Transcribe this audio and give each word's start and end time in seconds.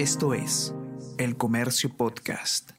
Esto 0.00 0.32
es 0.32 0.74
El 1.18 1.36
Comercio 1.36 1.94
Podcast. 1.94 2.70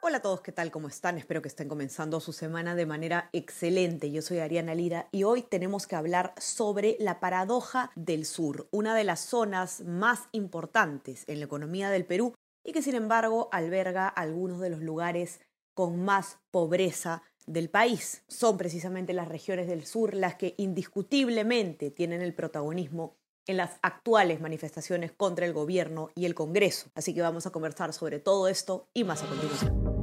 Hola 0.00 0.16
a 0.16 0.22
todos, 0.22 0.40
¿qué 0.40 0.50
tal? 0.50 0.70
¿Cómo 0.70 0.88
están? 0.88 1.18
Espero 1.18 1.42
que 1.42 1.48
estén 1.48 1.68
comenzando 1.68 2.20
su 2.20 2.32
semana 2.32 2.74
de 2.74 2.86
manera 2.86 3.28
excelente. 3.34 4.10
Yo 4.10 4.22
soy 4.22 4.38
Ariana 4.38 4.74
Lira 4.74 5.10
y 5.12 5.24
hoy 5.24 5.42
tenemos 5.42 5.86
que 5.86 5.94
hablar 5.94 6.32
sobre 6.38 6.96
la 7.00 7.20
paradoja 7.20 7.90
del 7.96 8.24
sur, 8.24 8.66
una 8.70 8.94
de 8.94 9.04
las 9.04 9.20
zonas 9.20 9.82
más 9.82 10.30
importantes 10.32 11.24
en 11.26 11.40
la 11.40 11.44
economía 11.44 11.90
del 11.90 12.06
Perú 12.06 12.32
y 12.64 12.72
que 12.72 12.80
sin 12.80 12.94
embargo 12.94 13.50
alberga 13.52 14.08
algunos 14.08 14.60
de 14.60 14.70
los 14.70 14.80
lugares 14.80 15.42
con 15.74 16.02
más 16.02 16.38
pobreza 16.50 17.22
del 17.44 17.68
país. 17.68 18.24
Son 18.26 18.56
precisamente 18.56 19.12
las 19.12 19.28
regiones 19.28 19.66
del 19.66 19.84
sur 19.84 20.14
las 20.14 20.36
que 20.36 20.54
indiscutiblemente 20.56 21.90
tienen 21.90 22.22
el 22.22 22.32
protagonismo 22.32 23.18
en 23.46 23.56
las 23.56 23.78
actuales 23.82 24.40
manifestaciones 24.40 25.12
contra 25.12 25.46
el 25.46 25.52
gobierno 25.52 26.10
y 26.14 26.26
el 26.26 26.34
Congreso. 26.34 26.88
Así 26.94 27.14
que 27.14 27.22
vamos 27.22 27.46
a 27.46 27.50
conversar 27.50 27.92
sobre 27.92 28.18
todo 28.18 28.48
esto 28.48 28.88
y 28.94 29.04
más 29.04 29.22
a 29.22 29.26
continuación. 29.26 29.94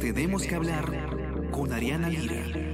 Tenemos 0.00 0.46
que 0.46 0.54
hablar 0.54 1.50
con 1.50 1.72
Ariana 1.72 2.08
Lira. 2.08 2.66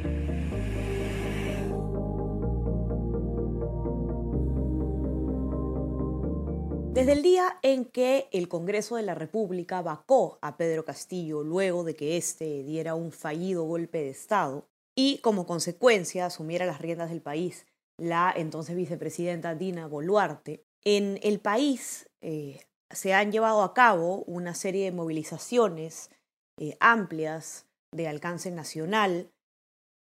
Desde 6.93 7.13
el 7.13 7.23
día 7.23 7.59
en 7.63 7.87
que 7.87 8.29
el 8.33 8.49
Congreso 8.49 8.97
de 8.97 9.03
la 9.03 9.15
República 9.15 9.81
vacó 9.81 10.39
a 10.43 10.59
Pedro 10.59 10.85
Castillo 10.85 11.43
luego 11.43 11.85
de 11.85 11.97
que 11.97 12.19
éste 12.19 12.63
diera 12.65 12.95
un 12.95 13.13
fallido 13.13 13.65
golpe 13.65 13.97
de 13.97 14.11
Estado 14.11 14.69
y 14.95 15.19
como 15.19 15.47
consecuencia 15.47 16.27
asumiera 16.27 16.67
las 16.67 16.81
riendas 16.81 17.11
del 17.11 17.23
país 17.23 17.67
la 17.99 18.33
entonces 18.35 18.75
vicepresidenta 18.77 19.55
Dina 19.55 19.87
Boluarte, 19.87 20.65
en 20.85 21.19
el 21.23 21.41
país 21.41 22.09
eh, 22.21 22.61
se 22.91 23.15
han 23.15 23.33
llevado 23.33 23.63
a 23.63 23.75
cabo 23.75 24.25
una 24.25 24.55
serie 24.55 24.85
de 24.85 24.93
movilizaciones 24.93 26.11
eh, 26.59 26.77
amplias 26.81 27.67
de 27.93 28.09
alcance 28.09 28.51
nacional 28.51 29.31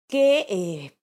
que 0.08 0.46
eh, 0.48 0.96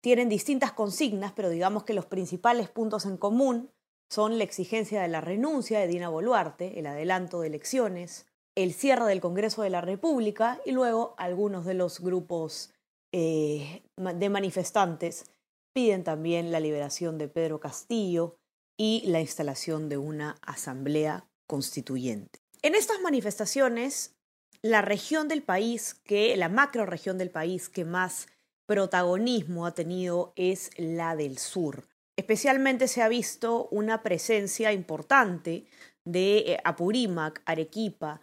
tienen 0.00 0.28
distintas 0.28 0.72
consignas, 0.72 1.32
pero 1.32 1.50
digamos 1.50 1.84
que 1.84 1.94
los 1.94 2.06
principales 2.06 2.68
puntos 2.68 3.06
en 3.06 3.16
común 3.16 3.70
son 4.10 4.38
la 4.38 4.44
exigencia 4.44 5.02
de 5.02 5.08
la 5.08 5.20
renuncia 5.20 5.80
de 5.80 5.86
Dina 5.86 6.08
Boluarte, 6.08 6.78
el 6.78 6.86
adelanto 6.86 7.40
de 7.40 7.48
elecciones, 7.48 8.26
el 8.54 8.72
cierre 8.72 9.06
del 9.06 9.20
Congreso 9.20 9.62
de 9.62 9.70
la 9.70 9.80
República 9.80 10.60
y 10.64 10.72
luego 10.72 11.14
algunos 11.18 11.64
de 11.64 11.74
los 11.74 12.00
grupos 12.00 12.72
eh, 13.12 13.82
de 13.96 14.28
manifestantes 14.28 15.24
piden 15.72 16.04
también 16.04 16.52
la 16.52 16.60
liberación 16.60 17.18
de 17.18 17.28
Pedro 17.28 17.60
Castillo 17.60 18.36
y 18.76 19.02
la 19.06 19.20
instalación 19.20 19.88
de 19.88 19.96
una 19.98 20.36
asamblea 20.42 21.28
constituyente. 21.46 22.40
En 22.62 22.74
estas 22.74 23.00
manifestaciones, 23.00 24.16
la 24.62 24.82
región 24.82 25.28
del 25.28 25.42
país 25.42 25.94
que, 25.94 26.36
la 26.36 26.48
macro 26.48 26.86
región 26.86 27.18
del 27.18 27.30
país 27.30 27.68
que 27.68 27.84
más 27.84 28.26
protagonismo 28.66 29.66
ha 29.66 29.74
tenido 29.74 30.32
es 30.36 30.70
la 30.76 31.16
del 31.16 31.38
sur. 31.38 31.88
Especialmente 32.16 32.88
se 32.88 33.02
ha 33.02 33.08
visto 33.08 33.68
una 33.70 34.02
presencia 34.02 34.72
importante 34.72 35.66
de 36.04 36.38
eh, 36.38 36.58
Apurímac, 36.64 37.40
Arequipa, 37.46 38.20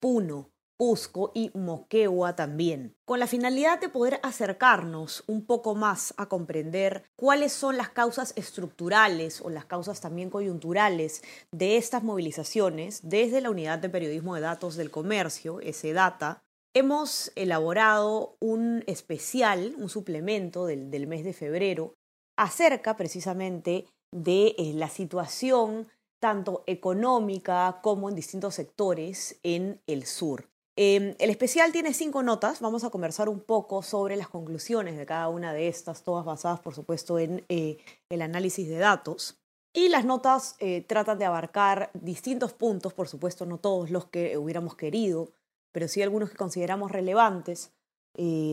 Puno, 0.00 0.50
Cusco 0.78 1.32
y 1.34 1.50
Moquegua 1.54 2.36
también, 2.36 2.94
con 3.04 3.18
la 3.18 3.26
finalidad 3.26 3.80
de 3.80 3.88
poder 3.88 4.20
acercarnos 4.22 5.24
un 5.26 5.44
poco 5.44 5.74
más 5.74 6.14
a 6.16 6.26
comprender 6.26 7.02
cuáles 7.16 7.52
son 7.52 7.76
las 7.76 7.88
causas 7.88 8.32
estructurales 8.36 9.40
o 9.40 9.50
las 9.50 9.64
causas 9.64 10.00
también 10.00 10.30
coyunturales 10.30 11.22
de 11.50 11.78
estas 11.78 12.04
movilizaciones 12.04 13.00
desde 13.02 13.40
la 13.40 13.50
Unidad 13.50 13.80
de 13.80 13.88
Periodismo 13.88 14.36
de 14.36 14.42
Datos 14.42 14.76
del 14.76 14.92
Comercio, 14.92 15.58
ese 15.58 15.92
data. 15.92 16.44
Hemos 16.74 17.32
elaborado 17.34 18.36
un 18.38 18.84
especial, 18.86 19.74
un 19.78 19.88
suplemento 19.88 20.64
del, 20.64 20.92
del 20.92 21.08
mes 21.08 21.24
de 21.24 21.32
febrero, 21.32 21.94
acerca 22.36 22.96
precisamente 22.96 23.86
de 24.12 24.54
eh, 24.56 24.72
la 24.74 24.88
situación 24.88 25.88
tanto 26.20 26.62
económica 26.66 27.80
como 27.82 28.08
en 28.08 28.14
distintos 28.14 28.54
sectores 28.54 29.40
en 29.42 29.80
el 29.88 30.06
sur. 30.06 30.48
Em, 30.80 31.16
el 31.18 31.28
especial 31.30 31.72
tiene 31.72 31.92
cinco 31.92 32.22
notas, 32.22 32.60
vamos 32.60 32.84
a 32.84 32.90
conversar 32.90 33.28
un 33.28 33.40
poco 33.40 33.82
sobre 33.82 34.14
las 34.14 34.28
conclusiones 34.28 34.96
de 34.96 35.06
cada 35.06 35.28
una 35.28 35.52
de 35.52 35.66
estas, 35.66 36.04
todas 36.04 36.24
basadas 36.24 36.60
por 36.60 36.72
supuesto 36.72 37.18
en 37.18 37.44
eh, 37.48 37.78
el 38.08 38.22
análisis 38.22 38.68
de 38.68 38.78
datos. 38.78 39.40
Y 39.72 39.88
las 39.88 40.04
notas 40.04 40.54
eh, 40.60 40.82
tratan 40.82 41.18
de 41.18 41.24
abarcar 41.24 41.90
distintos 41.94 42.52
puntos, 42.52 42.94
por 42.94 43.08
supuesto 43.08 43.44
no 43.44 43.58
todos 43.58 43.90
los 43.90 44.06
que 44.06 44.38
hubiéramos 44.38 44.76
querido, 44.76 45.32
pero 45.72 45.88
sí 45.88 46.00
algunos 46.00 46.30
que 46.30 46.36
consideramos 46.36 46.92
relevantes 46.92 47.72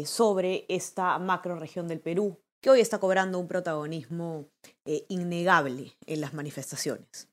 sobre 0.05 0.65
esta 0.67 1.17
macro 1.17 1.57
región 1.57 1.87
del 1.87 1.99
Perú, 1.99 2.39
que 2.59 2.71
hoy 2.71 2.81
está 2.81 2.99
cobrando 2.99 3.37
un 3.39 3.47
protagonismo 3.47 4.47
eh, 4.85 5.05
innegable 5.09 5.95
en 6.07 6.21
las 6.21 6.33
manifestaciones. 6.33 7.29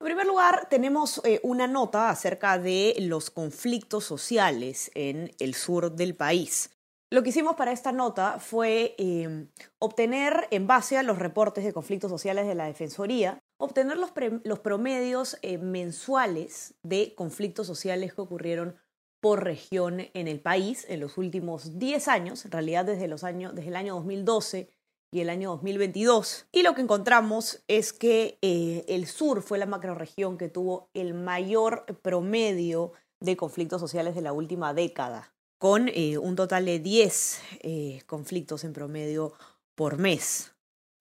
En 0.00 0.04
primer 0.04 0.26
lugar, 0.26 0.68
tenemos 0.70 1.20
eh, 1.24 1.40
una 1.42 1.66
nota 1.66 2.08
acerca 2.08 2.56
de 2.56 2.94
los 3.00 3.30
conflictos 3.30 4.04
sociales 4.04 4.92
en 4.94 5.32
el 5.40 5.54
sur 5.54 5.90
del 5.90 6.14
país. 6.14 6.70
Lo 7.10 7.24
que 7.24 7.30
hicimos 7.30 7.56
para 7.56 7.72
esta 7.72 7.90
nota 7.90 8.38
fue 8.38 8.94
em, 8.98 9.48
obtener, 9.80 10.46
en 10.52 10.68
base 10.68 10.98
a 10.98 11.02
los 11.02 11.18
reportes 11.18 11.64
de 11.64 11.72
conflictos 11.72 12.12
sociales 12.12 12.46
de 12.46 12.54
la 12.54 12.66
Defensoría, 12.66 13.40
obtener 13.58 13.96
los, 13.98 14.60
promedios 14.60 15.36
eh, 15.42 15.58
mensuales 15.58 16.74
de 16.84 17.16
conflictos 17.16 17.66
sociales 17.66 18.14
que 18.14 18.20
ocurrieron 18.20 18.76
por 19.20 19.42
región 19.42 20.00
en 20.14 20.28
el 20.28 20.40
país 20.40 20.86
en 20.88 21.00
los 21.00 21.18
últimos 21.18 21.76
10 21.76 22.06
años, 22.06 22.44
en 22.44 22.52
realidad 22.52 22.84
desde, 22.84 23.08
los 23.08 23.22
desde 23.22 23.66
el 23.66 23.74
año 23.74 23.94
2012 23.96 24.70
y 25.12 25.20
el 25.20 25.30
año 25.30 25.50
2022. 25.50 26.46
Y 26.52 26.62
lo 26.62 26.74
que 26.74 26.82
encontramos 26.82 27.62
es 27.68 27.92
que 27.92 28.38
eh, 28.42 28.84
el 28.88 29.06
sur 29.06 29.42
fue 29.42 29.58
la 29.58 29.66
macroregión 29.66 30.38
que 30.38 30.48
tuvo 30.48 30.88
el 30.94 31.14
mayor 31.14 31.84
promedio 32.02 32.92
de 33.20 33.36
conflictos 33.36 33.80
sociales 33.80 34.14
de 34.14 34.22
la 34.22 34.32
última 34.32 34.74
década, 34.74 35.32
con 35.58 35.88
eh, 35.88 36.18
un 36.18 36.36
total 36.36 36.66
de 36.66 36.78
10 36.78 37.40
eh, 37.60 38.02
conflictos 38.06 38.64
en 38.64 38.72
promedio 38.72 39.32
por 39.74 39.98
mes. 39.98 40.52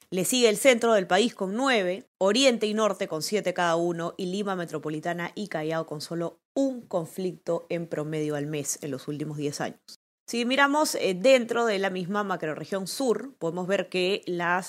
Le 0.10 0.24
sigue 0.24 0.48
el 0.48 0.58
centro 0.58 0.94
del 0.94 1.06
país 1.06 1.36
con 1.36 1.54
9, 1.54 2.08
Oriente 2.18 2.66
y 2.66 2.74
Norte 2.74 3.10
con 3.10 3.22
7 3.22 3.54
cada 3.54 3.76
uno 3.76 4.14
y 4.16 4.28
Lima 4.28 4.56
Metropolitana 4.56 5.34
y 5.36 5.50
Callao 5.50 5.86
con 5.86 6.00
solo 6.00 6.40
un 6.56 6.82
conflicto 6.82 7.66
en 7.70 7.88
promedio 7.88 8.36
al 8.36 8.48
mes 8.48 8.80
en 8.82 8.92
los 8.92 9.10
últimos 9.10 9.38
10 9.38 9.62
años. 9.62 10.07
Si 10.30 10.44
miramos 10.44 10.96
eh, 10.96 11.14
dentro 11.18 11.66
de 11.66 11.80
la 11.80 11.90
misma 11.90 12.22
macroregión 12.22 12.86
sur, 12.86 13.34
podemos 13.40 13.66
ver 13.66 13.88
que 13.88 14.24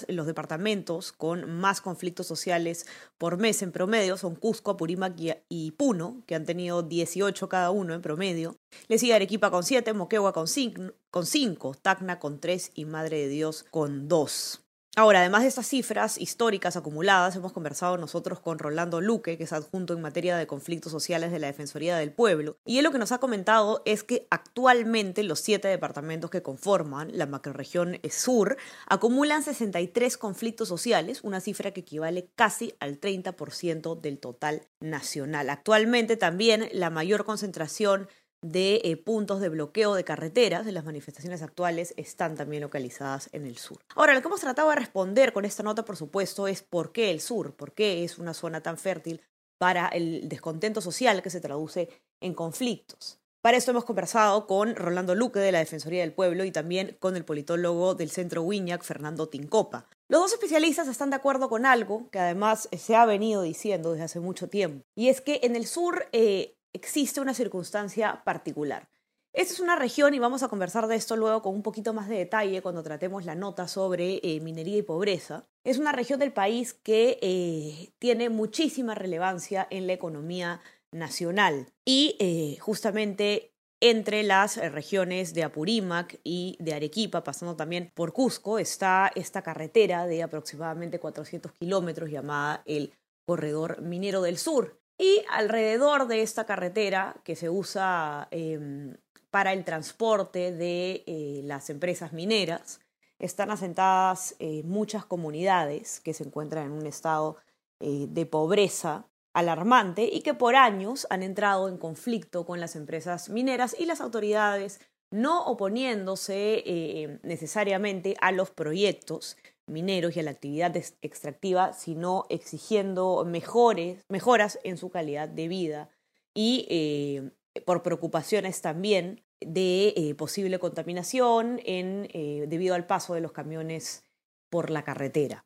los 0.07 0.27
departamentos 0.29 1.11
con 1.11 1.51
más 1.51 1.81
conflictos 1.81 2.29
sociales 2.29 2.87
por 3.19 3.39
mes 3.39 3.61
en 3.63 3.73
promedio 3.73 4.17
son 4.17 4.37
Cusco, 4.37 4.71
Apurímac 4.71 5.17
y 5.49 5.73
Puno, 5.73 6.23
que 6.27 6.37
han 6.37 6.45
tenido 6.45 6.85
18 6.85 7.49
cada 7.49 7.73
uno 7.73 7.93
en 7.93 8.03
promedio. 8.03 8.57
Le 8.87 8.99
sigue 8.99 9.15
Arequipa 9.15 9.51
con 9.51 9.65
7, 9.65 9.95
Moquegua 9.95 10.33
con 10.33 10.47
5, 10.47 11.75
Tacna 11.83 12.21
con 12.21 12.39
3 12.39 12.71
y 12.75 12.85
Madre 12.85 13.19
de 13.19 13.29
Dios 13.29 13.65
con 13.69 14.07
2. 14.07 14.68
Ahora, 14.99 15.21
además 15.21 15.43
de 15.43 15.49
estas 15.49 15.69
cifras 15.69 16.19
históricas 16.19 16.77
acumuladas, 16.77 17.37
hemos 17.37 17.53
conversado 17.53 17.97
nosotros 17.99 18.41
con 18.41 18.59
Rolando 18.59 19.01
Luque, 19.01 19.39
que 19.39 19.45
es 19.45 19.53
adjunto 19.53 19.95
en 19.95 20.01
materia 20.01 20.37
de 20.37 20.49
conflictos 20.49 20.91
sociales 20.91 21.31
de 21.31 21.39
la 21.39 21.47
Defensoría 21.47 21.97
del 21.97 22.11
Pueblo, 22.11 22.57
y 22.65 22.79
él 22.79 22.85
lo 22.85 22.91
que 22.91 22.99
nos 22.99 23.13
ha 23.13 23.19
comentado 23.19 23.81
es 23.85 24.03
que 24.03 24.27
actualmente 24.29 25.23
los 25.23 25.39
siete 25.39 25.69
departamentos 25.69 26.33
que 26.33 26.43
conforman 26.43 27.17
la 27.17 27.27
macroregión 27.27 28.01
sur 28.11 28.57
acumulan 28.89 29.45
63 29.45 30.19
conflictos 30.19 30.67
sociales, 30.67 31.21
una 31.23 31.41
cifra 31.41 31.71
que 31.71 31.83
equivale 31.83 32.31
casi 32.35 32.75
al 32.81 33.01
30% 33.01 34.01
del 34.01 34.19
total 34.19 34.67
nacional. 34.81 35.49
Actualmente 35.51 36.17
también 36.17 36.69
la 36.73 36.91
mayor 36.91 37.25
concentración 37.25 38.09
de 38.43 38.81
eh, 38.85 38.97
puntos 38.97 39.41
de 39.41 39.49
bloqueo 39.49 39.95
de 39.95 40.05
carreteras 40.05 40.65
de 40.65 40.73
las 40.73 40.85
manifestaciones 40.85 41.43
actuales 41.43 41.95
están 41.97 42.37
también 42.37 42.63
localizadas 42.63 43.29
en 43.33 43.47
el 43.47 43.59
sur. 43.59 43.79
Ahora, 43.95 44.15
lo 44.15 44.21
que 44.21 44.29
hemos 44.29 44.41
tratado 44.41 44.71
de 44.71 44.77
responder 44.77 45.33
con 45.33 45.45
esta 45.45 45.63
nota, 45.63 45.85
por 45.85 45.97
supuesto, 45.97 46.47
es 46.49 46.63
por 46.63 46.93
qué 46.93 47.11
el 47.11 47.21
sur, 47.21 47.55
por 47.55 47.73
qué 47.73 48.05
es 48.05 48.19
una 48.19 48.35
zona 48.35 48.63
tan 48.63 48.79
fértil 48.79 49.23
para 49.59 49.89
el 49.89 50.29
descontento 50.29 50.81
social 50.81 51.23
que 51.23 51.31
se 51.31 51.41
traduce 51.41 51.89
en 52.21 52.35
conflictos. 52.35 53.19
Para 53.41 53.57
esto 53.57 53.71
hemos 53.71 53.85
conversado 53.85 54.49
con 54.49 54.75
Rolando 54.75 55.15
Luque 55.15 55.39
de 55.39 55.53
la 55.53 55.61
Defensoría 55.61 56.01
del 56.01 56.13
Pueblo 56.13 56.45
y 56.45 56.51
también 56.51 56.97
con 56.99 57.17
el 57.17 57.25
politólogo 57.25 57.95
del 57.95 58.11
Centro 58.11 58.43
Wiñac, 58.43 58.83
Fernando 58.83 59.29
Tincopa. 59.29 59.89
Los 60.09 60.23
dos 60.23 60.33
especialistas 60.33 60.89
están 60.89 61.11
de 61.11 61.17
acuerdo 61.17 61.49
con 61.49 61.65
algo 61.65 62.11
que 62.11 62.19
además 62.19 62.69
se 62.77 62.97
ha 62.97 63.07
venido 63.07 63.43
diciendo 63.43 63.93
desde 63.93 64.05
hace 64.05 64.21
mucho 64.21 64.49
tiempo, 64.49 64.85
y 64.97 65.09
es 65.09 65.21
que 65.21 65.41
en 65.45 65.55
el 65.55 65.67
sur 65.67 66.09
eh, 66.13 66.58
existe 66.79 67.21
una 67.21 67.35
circunstancia 67.35 68.23
particular. 68.25 68.89
Esta 69.33 69.53
es 69.53 69.61
una 69.61 69.77
región 69.77 70.15
y 70.15 70.19
vamos 70.19 70.43
a 70.43 70.49
conversar 70.49 70.87
de 70.87 70.97
esto 70.97 71.17
luego 71.17 71.43
con 71.43 71.55
un 71.55 71.63
poquito 71.63 71.93
más 71.93 72.09
de 72.09 72.17
detalle 72.17 72.63
cuando 72.63 72.83
tratemos 72.83 73.25
la 73.25 73.35
nota 73.35 73.69
sobre 73.69 74.21
eh, 74.23 74.41
minería 74.41 74.79
y 74.79 74.83
pobreza. 74.83 75.47
Es 75.65 75.79
una 75.79 75.93
región 75.93 76.19
del 76.19 76.33
país 76.33 76.73
que 76.73 77.19
eh, 77.21 77.93
tiene 77.99 78.31
muchísima 78.31 78.95
relevancia 78.95 79.67
en 79.71 79.87
la 79.87 79.93
economía 79.93 80.61
nacional 80.93 81.69
y 81.85 82.17
eh, 82.19 82.57
justamente 82.61 83.53
entre 83.81 84.23
las 84.23 84.57
regiones 84.57 85.35
de 85.35 85.45
Apurímac 85.45 86.19
y 86.25 86.57
de 86.59 86.75
Arequipa, 86.75 87.23
pasando 87.23 87.55
también 87.55 87.93
por 87.95 88.13
Cusco, 88.13 88.59
está 88.59 89.13
esta 89.15 89.43
carretera 89.43 90.07
de 90.07 90.23
aproximadamente 90.23 90.99
400 90.99 91.53
kilómetros 91.53 92.11
llamada 92.11 92.63
el 92.67 92.93
Corredor 93.25 93.83
Minero 93.83 94.23
del 94.23 94.39
Sur. 94.39 94.78
Y 94.99 95.23
alrededor 95.31 96.09
de 96.09 96.23
esta 96.23 96.45
carretera, 96.45 97.17
que 97.23 97.37
se 97.37 97.49
usa 97.49 98.27
em, 98.33 98.97
para 99.31 99.53
el 99.53 99.65
transporte 99.65 100.53
de 100.53 101.05
eh, 101.07 101.41
las 101.45 101.71
empresas 101.71 102.13
mineras, 102.13 102.81
están 103.21 103.53
asentadas 103.53 104.35
eh, 104.41 104.63
muchas 104.65 105.05
comunidades 105.05 106.01
que 106.01 106.15
se 106.15 106.25
encuentran 106.25 106.67
en 106.67 106.73
un 106.73 106.87
estado 106.87 107.37
eh, 107.79 108.07
de 108.09 108.27
pobreza 108.27 109.07
alarmante 109.35 110.03
y 110.05 110.23
que 110.23 110.35
por 110.35 110.57
años 110.57 111.07
han 111.11 111.23
entrado 111.23 111.69
en 111.69 111.79
conflicto 111.79 112.45
con 112.45 112.59
las 112.59 112.75
empresas 112.75 113.29
mineras 113.29 113.77
y 113.79 113.87
las 113.87 114.01
autoridades 114.01 114.81
no 115.11 115.47
oponiéndose 115.47 117.19
necesariamente 117.23 118.15
a 118.21 118.31
los 118.31 118.51
proyectos 118.51 119.37
mineros 119.69 120.17
y 120.17 120.21
a 120.21 120.23
la 120.23 120.31
actividad 120.31 120.77
extractiva, 120.77 121.73
sino 121.73 122.27
exigiendo 122.29 123.25
mejores, 123.25 124.05
mejoras 124.09 124.59
en 124.65 124.77
su 124.77 124.91
calidad 124.91 125.29
de 125.29 125.49
vida 125.49 125.91
y 126.35 127.33
por 127.65 127.83
preocupaciones 127.83 128.61
también 128.61 129.25
de 129.41 129.95
eh, 129.97 130.15
posible 130.15 130.59
contaminación 130.59 131.61
eh, 131.65 132.45
debido 132.49 132.75
al 132.75 132.87
paso 132.87 133.15
de 133.15 133.21
los 133.21 133.33
camiones 133.33 134.05
por 134.51 134.71
la 134.71 134.83
carretera. 134.83 135.45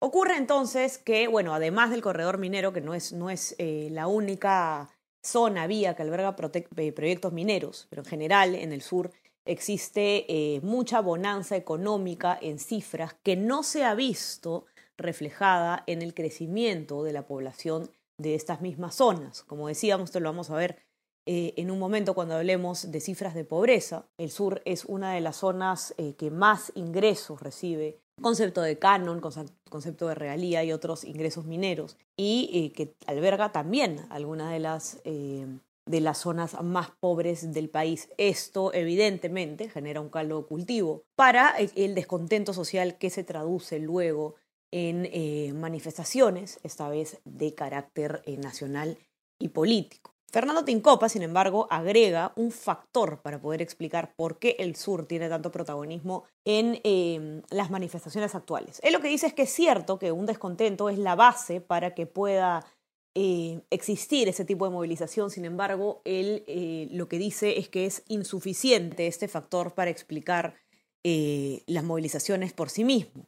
Ocurre 0.00 0.36
entonces 0.36 0.98
que, 0.98 1.26
bueno, 1.28 1.54
además 1.54 1.90
del 1.90 2.02
corredor 2.02 2.38
minero, 2.38 2.72
que 2.72 2.80
no 2.80 2.94
es, 2.94 3.12
no 3.12 3.30
es 3.30 3.56
eh, 3.58 3.88
la 3.90 4.06
única 4.06 4.90
zona, 5.22 5.66
vía 5.66 5.96
que 5.96 6.02
alberga 6.02 6.36
proyectos 6.36 7.32
mineros, 7.32 7.88
pero 7.90 8.02
en 8.02 8.08
general 8.08 8.54
en 8.54 8.72
el 8.72 8.80
sur 8.80 9.10
existe 9.48 10.60
mucha 10.62 11.00
bonanza 11.00 11.56
económica 11.56 12.38
en 12.40 12.58
cifras 12.58 13.14
que 13.22 13.36
no 13.36 13.62
se 13.62 13.84
ha 13.84 13.94
visto 13.94 14.66
reflejada 14.96 15.84
en 15.86 16.02
el 16.02 16.12
crecimiento 16.12 17.04
de 17.04 17.12
la 17.12 17.26
población 17.26 17.90
de 18.18 18.34
estas 18.34 18.60
mismas 18.60 18.96
zonas. 18.96 19.42
Como 19.44 19.68
decíamos, 19.68 20.10
esto 20.10 20.20
lo 20.20 20.28
vamos 20.28 20.50
a 20.50 20.56
ver 20.56 20.82
eh, 21.26 21.54
en 21.56 21.70
un 21.70 21.78
momento 21.78 22.14
cuando 22.14 22.34
hablemos 22.34 22.90
de 22.90 23.00
cifras 23.00 23.34
de 23.34 23.44
pobreza. 23.44 24.06
El 24.18 24.30
sur 24.30 24.60
es 24.64 24.84
una 24.84 25.12
de 25.12 25.20
las 25.20 25.36
zonas 25.36 25.94
eh, 25.98 26.14
que 26.14 26.30
más 26.30 26.72
ingresos 26.74 27.40
recibe, 27.40 28.00
concepto 28.20 28.60
de 28.60 28.78
canon, 28.78 29.20
concepto 29.20 30.08
de 30.08 30.14
realía 30.14 30.64
y 30.64 30.72
otros 30.72 31.04
ingresos 31.04 31.44
mineros, 31.44 31.96
y 32.16 32.50
eh, 32.52 32.72
que 32.72 32.94
alberga 33.06 33.52
también 33.52 34.06
algunas 34.10 34.50
de 34.50 34.58
las, 34.58 35.00
de 35.88 36.00
las 36.00 36.18
zonas 36.18 36.62
más 36.62 36.90
pobres 37.00 37.52
del 37.52 37.70
país. 37.70 38.08
Esto 38.18 38.72
evidentemente 38.72 39.68
genera 39.68 40.00
un 40.00 40.10
caldo 40.10 40.46
cultivo 40.46 41.02
para 41.16 41.54
el 41.58 41.94
descontento 41.94 42.52
social 42.52 42.98
que 42.98 43.10
se 43.10 43.24
traduce 43.24 43.78
luego 43.78 44.36
en 44.70 45.58
manifestaciones, 45.58 46.60
esta 46.62 46.88
vez 46.88 47.20
de 47.24 47.54
carácter 47.54 48.22
nacional 48.38 48.98
y 49.40 49.48
político. 49.48 50.14
Fernando 50.30 50.62
Tincopa, 50.62 51.08
sin 51.08 51.22
embargo, 51.22 51.66
agrega 51.70 52.32
un 52.36 52.50
factor 52.50 53.22
para 53.22 53.40
poder 53.40 53.62
explicar 53.62 54.12
por 54.14 54.38
qué 54.38 54.56
el 54.58 54.76
sur 54.76 55.06
tiene 55.06 55.30
tanto 55.30 55.50
protagonismo 55.50 56.24
en 56.44 57.42
las 57.48 57.70
manifestaciones 57.70 58.34
actuales. 58.34 58.78
Él 58.82 58.92
lo 58.92 59.00
que 59.00 59.08
dice 59.08 59.28
es 59.28 59.32
que 59.32 59.44
es 59.44 59.50
cierto 59.50 59.98
que 59.98 60.12
un 60.12 60.26
descontento 60.26 60.90
es 60.90 60.98
la 60.98 61.14
base 61.14 61.62
para 61.62 61.94
que 61.94 62.04
pueda 62.04 62.66
eh, 63.20 63.62
existir 63.70 64.28
ese 64.28 64.44
tipo 64.44 64.64
de 64.64 64.70
movilización, 64.70 65.32
sin 65.32 65.44
embargo, 65.44 66.02
él 66.04 66.44
eh, 66.46 66.86
lo 66.92 67.08
que 67.08 67.18
dice 67.18 67.58
es 67.58 67.68
que 67.68 67.84
es 67.84 68.04
insuficiente 68.06 69.08
este 69.08 69.26
factor 69.26 69.74
para 69.74 69.90
explicar 69.90 70.54
eh, 71.02 71.64
las 71.66 71.82
movilizaciones 71.82 72.52
por 72.52 72.70
sí 72.70 72.84
mismo. 72.84 73.26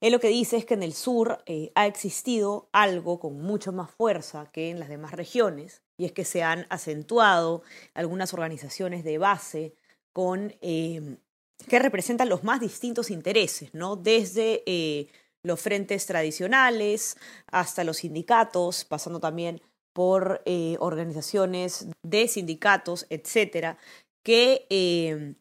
Él 0.00 0.12
lo 0.12 0.20
que 0.20 0.28
dice 0.28 0.58
es 0.58 0.64
que 0.64 0.74
en 0.74 0.84
el 0.84 0.92
sur 0.92 1.42
ha 1.74 1.86
existido 1.88 2.68
algo 2.70 3.18
con 3.18 3.42
mucho 3.42 3.72
más 3.72 3.90
fuerza 3.90 4.48
que 4.52 4.70
en 4.70 4.78
las 4.78 4.88
demás 4.88 5.10
regiones, 5.10 5.82
y 5.96 6.04
es 6.04 6.12
que 6.12 6.24
se 6.24 6.44
han 6.44 6.68
acentuado 6.70 7.62
algunas 7.94 8.32
organizaciones 8.34 9.02
de 9.02 9.18
base 9.18 9.74
con, 10.12 10.54
que 10.60 11.78
representan 11.80 12.28
los 12.28 12.44
más 12.44 12.60
distintos 12.60 13.10
intereses, 13.10 13.74
¿no? 13.74 13.96
desde 13.96 15.08
los 15.42 15.60
frentes 15.60 16.06
tradicionales 16.06 17.16
hasta 17.48 17.84
los 17.84 17.98
sindicatos, 17.98 18.84
pasando 18.84 19.20
también 19.20 19.60
por 19.92 20.42
eh, 20.46 20.76
organizaciones 20.80 21.88
de 22.02 22.28
sindicatos, 22.28 23.06
etcétera, 23.10 23.78
que 24.22 25.36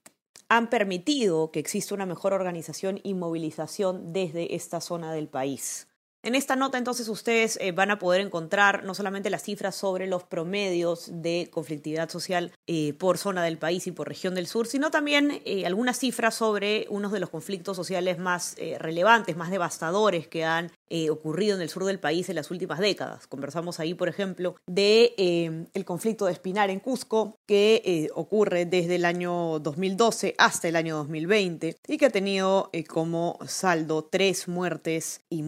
han 0.50 0.70
permitido 0.70 1.52
que 1.52 1.60
exista 1.60 1.96
una 1.96 2.06
mejor 2.06 2.34
organización 2.34 3.00
y 3.04 3.14
movilización 3.14 4.12
desde 4.12 4.56
esta 4.56 4.82
zona 4.82 5.14
del 5.14 5.30
país. 5.30 5.88
En 6.24 6.36
esta 6.36 6.56
nota 6.56 6.78
entonces 6.78 7.10
ustedes 7.10 7.58
eh, 7.60 7.72
van 7.72 7.90
a 7.90 7.98
poder 7.98 8.22
encontrar 8.22 8.84
no 8.84 8.94
solamente 8.94 9.32
las 9.32 9.42
cifras 9.42 9.74
sobre 9.76 10.06
los 10.06 10.24
promedios 10.24 11.10
de 11.12 11.50
conflictividad 11.52 12.10
social 12.10 12.52
eh, 12.68 12.94
por 12.94 13.18
zona 13.18 13.44
del 13.44 13.58
país 13.58 13.88
y 13.88 13.92
por 13.92 14.08
región 14.08 14.36
del 14.36 14.46
sur, 14.46 14.68
sino 14.68 14.92
también 14.92 15.42
eh, 15.46 15.66
algunas 15.66 15.98
cifras 15.98 16.36
sobre 16.36 16.86
unos 16.92 17.12
de 17.12 17.20
los 17.20 17.32
conflictos 17.32 17.76
sociales 17.76 18.20
más 18.20 18.56
relevantes, 18.80 19.36
más 19.36 19.50
devastadores 19.50 20.28
que 20.28 20.44
han 20.44 20.72
ocurrido 21.10 21.56
en 21.56 21.62
el 21.62 21.70
sur 21.70 21.86
del 21.86 22.00
país 22.00 22.28
en 22.28 22.36
las 22.36 22.52
últimas 22.52 22.80
décadas. 22.80 23.26
Conversamos 23.26 23.80
ahí, 23.80 23.94
por 23.94 24.10
ejemplo, 24.10 24.56
de 24.68 25.66
el 25.74 25.86
conflicto 25.86 26.26
de 26.26 26.34
Espinar 26.34 26.70
en 26.70 26.82
Cusco, 26.82 27.38
que 27.48 28.10
ocurre 28.14 28.66
desde 28.66 28.96
el 28.96 29.06
año 29.06 29.60
2012 29.60 30.36
hasta 30.38 30.68
el 30.68 30.76
año 30.76 30.98
2020 30.98 31.78
y 31.88 31.98
que 31.98 32.06
ha 32.06 32.10
tenido 32.10 32.70
como 32.90 33.40
saldo 33.48 34.04
tres 34.04 34.50
muertes 34.50 35.22
y 35.30 35.44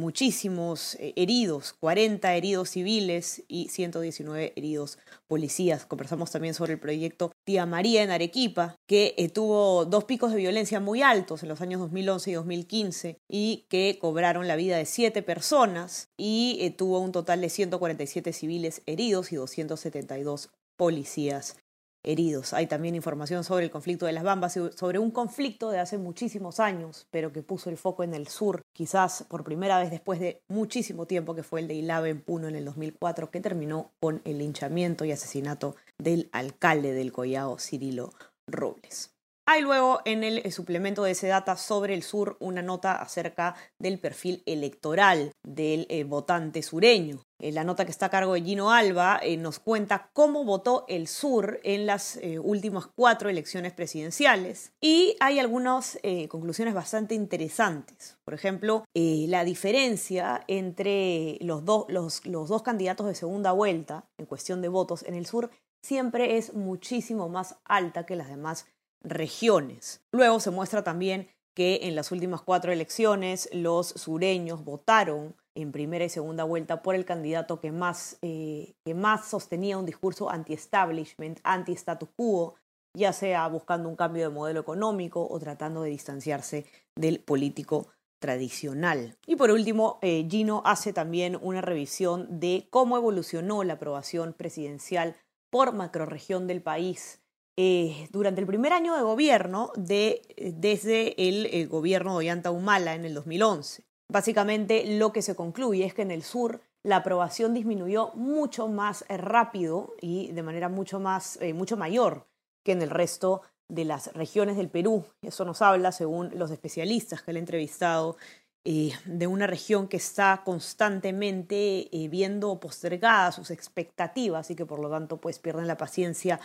eh, 0.99 1.13
heridos, 1.15 1.73
40 1.73 2.33
heridos 2.35 2.69
civiles 2.69 3.43
y 3.47 3.67
119 3.69 4.53
heridos 4.55 4.97
policías. 5.27 5.85
Conversamos 5.85 6.31
también 6.31 6.53
sobre 6.53 6.73
el 6.73 6.79
proyecto 6.79 7.31
Tía 7.43 7.65
María 7.65 8.03
en 8.03 8.11
Arequipa, 8.11 8.75
que 8.87 9.13
eh, 9.17 9.29
tuvo 9.29 9.85
dos 9.85 10.05
picos 10.05 10.31
de 10.31 10.37
violencia 10.37 10.79
muy 10.79 11.01
altos 11.01 11.43
en 11.43 11.49
los 11.49 11.61
años 11.61 11.81
2011 11.81 12.31
y 12.31 12.33
2015 12.33 13.17
y 13.29 13.65
que 13.69 13.97
cobraron 13.99 14.47
la 14.47 14.55
vida 14.55 14.77
de 14.77 14.85
siete 14.85 15.21
personas 15.21 16.09
y 16.17 16.57
eh, 16.61 16.71
tuvo 16.71 16.99
un 16.99 17.11
total 17.11 17.41
de 17.41 17.49
147 17.49 18.33
civiles 18.33 18.81
heridos 18.85 19.31
y 19.31 19.35
272 19.35 20.49
policías 20.77 21.57
heridos. 22.03 22.53
Hay 22.53 22.67
también 22.67 22.95
información 22.95 23.43
sobre 23.43 23.65
el 23.65 23.71
conflicto 23.71 24.05
de 24.05 24.11
las 24.11 24.23
Bambas, 24.23 24.59
sobre 24.75 24.99
un 24.99 25.11
conflicto 25.11 25.71
de 25.71 25.79
hace 25.79 25.97
muchísimos 25.97 26.59
años, 26.59 27.07
pero 27.11 27.31
que 27.31 27.41
puso 27.41 27.69
el 27.69 27.77
foco 27.77 28.03
en 28.03 28.13
el 28.13 28.27
sur, 28.27 28.61
quizás 28.73 29.25
por 29.27 29.43
primera 29.43 29.79
vez 29.79 29.89
después 29.89 30.19
de 30.19 30.41
muchísimo 30.47 31.05
tiempo, 31.05 31.35
que 31.35 31.43
fue 31.43 31.61
el 31.61 31.67
de 31.67 31.75
Ilave 31.75 32.09
en 32.09 32.21
Puno 32.21 32.47
en 32.47 32.55
el 32.55 32.65
2004, 32.65 33.31
que 33.31 33.39
terminó 33.39 33.91
con 33.99 34.21
el 34.25 34.37
linchamiento 34.39 35.05
y 35.05 35.11
asesinato 35.11 35.75
del 35.97 36.29
alcalde 36.31 36.93
del 36.93 37.11
Collao, 37.11 37.57
Cirilo 37.57 38.13
Robles. 38.47 39.13
Hay 39.45 39.61
luego 39.61 39.99
en 40.05 40.23
el 40.23 40.49
suplemento 40.53 41.03
de 41.03 41.11
ese 41.11 41.27
data 41.27 41.57
sobre 41.57 41.93
el 41.93 42.01
sur 42.01 42.37
una 42.39 42.61
nota 42.61 42.93
acerca 42.93 43.55
del 43.77 43.99
perfil 43.99 44.41
electoral 44.45 45.33
del 45.45 45.85
eh, 45.89 46.05
votante 46.05 46.63
sureño. 46.63 47.21
Eh, 47.41 47.51
la 47.51 47.65
nota 47.65 47.83
que 47.83 47.91
está 47.91 48.05
a 48.05 48.09
cargo 48.09 48.35
de 48.35 48.41
Gino 48.41 48.71
Alba 48.71 49.19
eh, 49.21 49.35
nos 49.35 49.59
cuenta 49.59 50.09
cómo 50.13 50.45
votó 50.45 50.85
el 50.87 51.09
sur 51.09 51.59
en 51.63 51.85
las 51.85 52.17
últimas 52.41 52.87
cuatro 52.95 53.29
elecciones 53.29 53.73
presidenciales 53.73 54.71
y 54.81 55.17
hay 55.19 55.39
algunas 55.39 55.99
conclusiones 56.29 56.73
bastante 56.73 57.13
interesantes. 57.13 58.17
Por 58.23 58.33
ejemplo, 58.33 58.85
la 58.93 59.43
diferencia 59.43 60.41
entre 60.47 61.37
los, 61.41 61.63
los, 61.89 62.25
los 62.25 62.47
dos 62.47 62.63
candidatos 62.63 63.07
de 63.07 63.15
segunda 63.15 63.51
vuelta 63.51 64.05
en 64.17 64.25
cuestión 64.25 64.61
de 64.61 64.69
votos 64.69 65.03
en 65.03 65.15
el 65.15 65.25
sur 65.25 65.51
siempre 65.85 66.37
es 66.37 66.53
muchísimo 66.53 67.27
más 67.27 67.57
alta 67.65 68.05
que 68.05 68.15
las 68.15 68.29
demás 68.29 68.67
regiones. 69.03 70.01
Luego 70.11 70.39
se 70.39 70.51
muestra 70.51 70.83
también 70.83 71.27
que 71.53 71.81
en 71.83 71.95
las 71.95 72.11
últimas 72.11 72.41
cuatro 72.41 72.71
elecciones 72.71 73.49
los 73.53 73.87
sureños 73.87 74.63
votaron 74.63 75.35
en 75.55 75.71
primera 75.71 76.05
y 76.05 76.09
segunda 76.09 76.43
vuelta 76.43 76.81
por 76.81 76.95
el 76.95 77.05
candidato 77.05 77.59
que 77.59 77.71
más, 77.71 78.17
eh, 78.21 78.73
que 78.83 78.95
más 78.95 79.27
sostenía 79.27 79.77
un 79.77 79.85
discurso 79.85 80.29
anti-establishment, 80.29 81.39
anti-status 81.43 82.09
quo, 82.15 82.55
ya 82.95 83.13
sea 83.13 83.47
buscando 83.47 83.87
un 83.87 83.95
cambio 83.95 84.23
de 84.23 84.33
modelo 84.33 84.59
económico 84.59 85.27
o 85.29 85.39
tratando 85.39 85.83
de 85.83 85.91
distanciarse 85.91 86.65
del 86.95 87.19
político 87.19 87.87
tradicional. 88.19 89.17
Y 89.27 89.35
por 89.35 89.51
último, 89.51 89.99
eh, 90.01 90.25
Gino 90.29 90.63
hace 90.65 90.93
también 90.93 91.37
una 91.41 91.61
revisión 91.61 92.39
de 92.39 92.67
cómo 92.69 92.97
evolucionó 92.97 93.63
la 93.63 93.73
aprobación 93.73 94.33
presidencial 94.33 95.15
por 95.51 95.73
macroregión 95.73 96.47
del 96.47 96.61
país 96.61 97.22
eh, 97.55 98.07
durante 98.11 98.41
el 98.41 98.47
primer 98.47 98.73
año 98.73 98.95
de 98.95 99.03
gobierno 99.03 99.71
de, 99.75 100.23
desde 100.57 101.29
el, 101.29 101.67
gobierno 101.67 102.13
de 102.13 102.25
Ollanta 102.25 102.49
Humala 102.49 102.95
en 102.95 103.05
el 103.05 103.13
2011. 103.13 103.83
Básicamente 104.09 104.97
lo 104.97 105.13
que 105.13 105.21
se 105.21 105.35
concluye 105.35 105.85
es 105.85 105.93
que 105.93 106.01
en 106.01 106.09
el 106.09 106.23
sur 106.23 106.61
la 106.81 106.97
aprobación 106.97 107.53
disminuyó 107.53 108.11
mucho 108.15 108.67
más 108.67 109.05
rápido 109.07 109.93
y 110.01 110.31
de 110.31 110.41
manera 110.41 110.67
mucho, 110.67 110.99
más, 110.99 111.37
eh, 111.41 111.53
mucho 111.53 111.77
mayor 111.77 112.25
que 112.63 112.71
en 112.71 112.81
el 112.81 112.89
resto 112.89 113.43
de 113.69 113.85
las 113.85 114.11
regiones 114.13 114.57
del 114.57 114.69
Perú. 114.69 115.05
Eso 115.21 115.45
nos 115.45 115.61
habla, 115.61 115.91
según 115.91 116.31
los 116.35 116.49
especialistas 116.49 117.21
que 117.21 117.33
le 117.33 117.39
he 117.39 117.41
entrevistado, 117.41 118.17
eh, 118.65 118.93
de 119.05 119.27
una 119.27 119.45
región 119.45 119.87
que 119.87 119.97
está 119.97 120.41
constantemente 120.43 121.87
viendo 122.09 122.59
postergadas 122.59 123.35
sus 123.35 123.51
expectativas 123.51 124.49
y 124.49 124.55
que 124.55 124.65
por 124.65 124.79
lo 124.79 124.89
tanto 124.89 125.17
pues 125.17 125.37
pierden 125.37 125.67
la 125.67 125.77
paciencia 125.77 126.39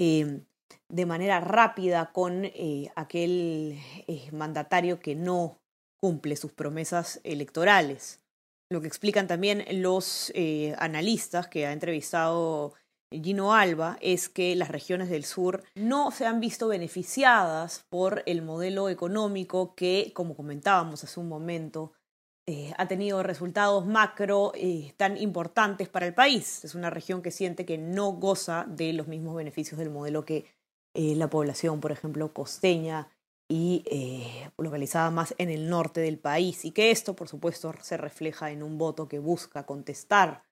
Em, 0.00 0.44
de 0.88 1.06
manera 1.06 1.40
rápida 1.40 2.12
con 2.12 2.44
eh, 2.44 2.92
aquel 2.94 3.76
eh, 4.06 4.30
mandatario 4.30 5.00
que 5.00 5.16
no 5.16 5.58
cumple 6.00 6.36
sus 6.36 6.52
promesas 6.52 7.20
electorales. 7.24 8.20
Lo 8.70 8.80
que 8.80 8.86
explican 8.86 9.26
también 9.26 9.64
los 9.82 10.30
eh, 10.36 10.76
analistas 10.78 11.48
que 11.48 11.66
ha 11.66 11.72
entrevistado 11.72 12.74
Gino 13.10 13.54
Alba 13.54 13.98
es 14.00 14.28
que 14.28 14.54
las 14.54 14.68
regiones 14.68 15.10
del 15.10 15.24
sur 15.24 15.64
no 15.74 16.12
se 16.12 16.26
han 16.26 16.38
visto 16.38 16.68
beneficiadas 16.68 17.84
por 17.90 18.22
el 18.26 18.42
modelo 18.42 18.88
económico 18.90 19.74
que, 19.74 20.12
como 20.14 20.36
comentábamos 20.36 21.02
hace 21.02 21.18
un 21.18 21.28
momento, 21.28 21.92
eh, 22.50 22.72
ha 22.78 22.88
tenido 22.88 23.22
resultados 23.22 23.84
macro 23.84 24.52
eh, 24.54 24.94
tan 24.96 25.18
importantes 25.18 25.90
para 25.90 26.06
el 26.06 26.14
país. 26.14 26.64
Es 26.64 26.74
una 26.74 26.88
región 26.88 27.20
que 27.20 27.30
siente 27.30 27.66
que 27.66 27.76
no 27.76 28.12
goza 28.12 28.64
de 28.66 28.94
los 28.94 29.06
mismos 29.06 29.36
beneficios 29.36 29.78
del 29.78 29.90
modelo 29.90 30.24
que 30.24 30.46
eh, 30.94 31.14
la 31.14 31.28
población, 31.28 31.80
por 31.80 31.92
ejemplo, 31.92 32.32
costeña 32.32 33.10
y 33.50 33.84
localizada 34.56 35.10
más 35.10 35.34
en 35.36 35.50
el 35.50 35.68
norte 35.68 36.00
del 36.00 36.18
país. 36.18 36.64
Y 36.64 36.70
que 36.70 36.90
esto, 36.90 37.14
por 37.14 37.28
supuesto, 37.28 37.74
se 37.82 37.98
refleja 37.98 38.50
en 38.50 38.62
un 38.62 38.78
voto 38.78 39.08
que 39.08 39.18
busca 39.18 39.66
contestar, 39.66 40.42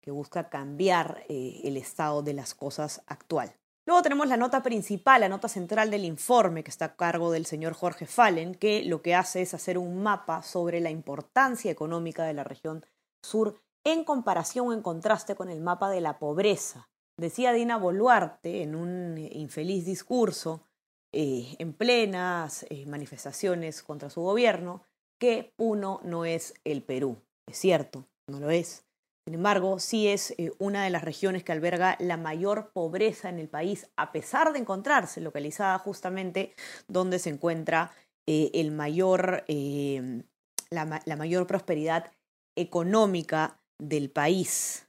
que 0.00 0.12
busca 0.12 0.50
cambiar 0.50 1.24
el 1.28 1.76
estado 1.76 2.22
de 2.22 2.34
las 2.34 2.54
cosas 2.54 3.02
actual. 3.06 3.59
Luego 3.90 4.04
tenemos 4.04 4.28
la 4.28 4.36
nota 4.36 4.62
principal, 4.62 5.20
la 5.20 5.28
nota 5.28 5.48
central 5.48 5.90
del 5.90 6.04
informe 6.04 6.62
que 6.62 6.70
está 6.70 6.84
a 6.84 6.94
cargo 6.94 7.32
del 7.32 7.44
señor 7.44 7.72
Jorge 7.72 8.06
Fallen, 8.06 8.54
que 8.54 8.84
lo 8.84 9.02
que 9.02 9.16
hace 9.16 9.42
es 9.42 9.52
hacer 9.52 9.78
un 9.78 10.00
mapa 10.00 10.44
sobre 10.44 10.78
la 10.78 10.90
importancia 10.90 11.72
económica 11.72 12.22
de 12.22 12.32
la 12.32 12.44
región 12.44 12.86
sur 13.20 13.60
en 13.82 14.04
comparación 14.04 14.68
o 14.68 14.72
en 14.72 14.82
contraste 14.82 15.34
con 15.34 15.50
el 15.50 15.60
mapa 15.60 15.90
de 15.90 16.00
la 16.00 16.20
pobreza. 16.20 16.88
Decía 17.16 17.52
Dina 17.52 17.78
Boluarte 17.78 18.62
en 18.62 18.76
un 18.76 19.18
infeliz 19.18 19.86
discurso 19.86 20.68
eh, 21.10 21.56
en 21.58 21.72
plenas 21.72 22.66
eh, 22.70 22.86
manifestaciones 22.86 23.82
contra 23.82 24.08
su 24.08 24.20
gobierno 24.20 24.84
que 25.18 25.52
Puno 25.56 26.00
no 26.04 26.24
es 26.24 26.54
el 26.62 26.84
Perú. 26.84 27.16
Es 27.44 27.58
cierto, 27.58 28.06
no 28.28 28.38
lo 28.38 28.50
es. 28.50 28.84
Sin 29.24 29.34
embargo, 29.34 29.78
sí 29.78 30.08
es 30.08 30.32
eh, 30.38 30.50
una 30.58 30.84
de 30.84 30.90
las 30.90 31.04
regiones 31.04 31.44
que 31.44 31.52
alberga 31.52 31.96
la 32.00 32.16
mayor 32.16 32.72
pobreza 32.72 33.28
en 33.28 33.38
el 33.38 33.48
país, 33.48 33.88
a 33.96 34.12
pesar 34.12 34.52
de 34.52 34.58
encontrarse 34.58 35.20
localizada 35.20 35.78
justamente 35.78 36.54
donde 36.88 37.18
se 37.18 37.30
encuentra 37.30 37.92
eh, 38.26 38.50
el 38.54 38.70
mayor, 38.70 39.44
em, 39.48 40.24
la, 40.70 41.02
la 41.04 41.16
mayor 41.16 41.46
prosperidad 41.46 42.10
económica 42.56 43.60
del 43.78 44.10
país. 44.10 44.86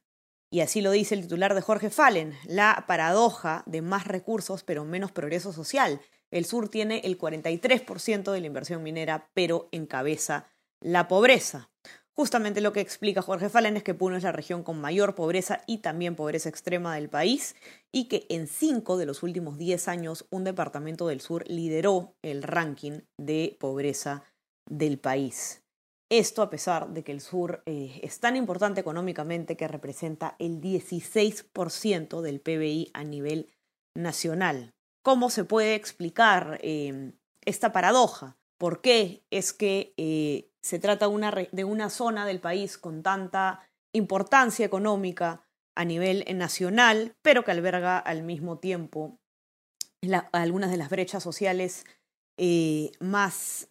Y 0.54 0.60
así 0.60 0.82
lo 0.82 0.92
dice 0.92 1.16
el 1.16 1.22
titular 1.22 1.56
de 1.56 1.62
Jorge 1.62 1.90
Fallen, 1.90 2.38
la 2.46 2.84
paradoja 2.88 3.64
de 3.66 3.82
más 3.82 4.06
recursos 4.06 4.64
pero 4.64 4.84
menos 4.84 5.12
progreso 5.12 5.54
social. 5.54 6.02
El 6.30 6.46
sur 6.46 6.70
tiene 6.70 7.00
el 7.04 7.18
43% 7.18 8.32
de 8.32 8.40
la 8.42 8.48
inversión 8.48 8.84
minera, 8.84 9.30
pero 9.34 9.70
encabeza 9.72 10.48
la 10.82 11.08
pobreza. 11.08 11.71
Justamente 12.14 12.60
lo 12.60 12.74
que 12.74 12.82
explica 12.82 13.22
Jorge 13.22 13.50
Fallen 13.50 13.78
es 13.78 13.84
que 13.84 13.94
Puno 13.94 14.18
es 14.18 14.24
la 14.24 14.34
región 14.34 14.64
con 14.64 14.82
mayor 14.82 15.16
pobreza 15.16 15.62
y 15.66 15.78
también 15.78 16.16
pobreza 16.16 16.50
extrema 16.50 16.96
del 16.96 17.10
país 17.10 17.56
y 17.92 18.10
que 18.10 18.26
en 18.30 18.48
cinco 18.48 18.98
de 18.98 19.06
los 19.06 19.24
últimos 19.24 19.58
diez 19.58 19.88
años 19.88 20.26
un 20.30 20.44
departamento 20.44 21.08
del 21.08 21.22
sur 21.22 21.46
lideró 21.48 22.14
el 22.22 22.44
ranking 22.44 23.00
de 23.18 23.56
pobreza 23.60 24.24
del 24.70 25.00
país. 25.00 25.64
Esto 26.12 26.42
a 26.42 26.50
pesar 26.50 26.90
de 26.90 27.06
que 27.06 27.14
el 27.14 27.22
sur 27.22 27.64
eh, 27.66 28.02
es 28.04 28.20
tan 28.20 28.36
importante 28.36 28.82
económicamente 28.82 29.56
que 29.56 29.70
representa 29.70 30.36
el 30.40 30.60
16% 30.60 32.20
del 32.20 32.42
PBI 32.42 32.92
a 32.94 33.06
nivel 33.06 33.48
nacional. 33.96 34.74
¿Cómo 35.04 35.30
se 35.30 35.46
puede 35.46 35.76
explicar 35.76 36.60
eh, 36.62 37.14
esta 37.46 37.72
paradoja? 37.72 38.38
¿Por 38.60 38.82
qué 38.82 39.24
es 39.32 39.54
que 39.54 39.94
eh, 39.96 40.51
se 40.62 40.80
trata 40.80 41.08
de 41.08 41.64
una 41.64 41.90
zona 41.90 42.26
del 42.26 42.40
país 42.40 42.78
con 42.78 43.04
tanta 43.04 43.68
importancia 43.94 44.66
económica 44.66 45.44
a 45.76 45.86
nivel 45.86 46.26
nacional, 46.38 47.16
pero 47.22 47.44
que 47.44 47.52
alberga 47.52 47.98
al 47.98 48.24
mismo 48.24 48.60
tiempo 48.60 49.20
algunas 50.32 50.72
de 50.72 50.78
las 50.78 50.90
brechas 50.90 51.24
sociales 51.24 51.86
eh, 52.38 52.92
más 53.00 53.70